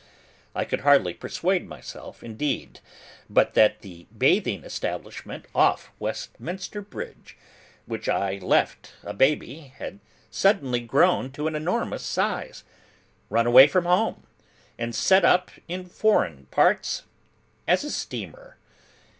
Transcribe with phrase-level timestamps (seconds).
[0.55, 2.79] I could hardly persuade myself, indeed,
[3.29, 7.37] but that the bathing establishment off Westminster Bridge,
[7.85, 9.99] which I left a baby, had
[10.31, 12.63] suddenly grown to an enormous size;
[13.29, 14.25] run away from home;
[14.75, 17.03] and set up in foreign parts
[17.67, 18.57] as a steamer.